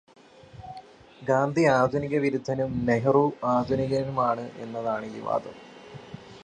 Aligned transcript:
ഗാന്ധി 1.21 1.65
ആധുനിക 1.71 2.15
വിരുദ്ധനും 2.17 2.85
നെഹ്രു 2.85 3.23
ആധുനികനുമാണു 3.43 4.47
എന്നതാണു 4.57 5.05
ഈ 5.05 5.19
വാദം. 5.19 5.55